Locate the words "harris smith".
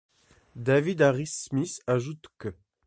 1.03-1.83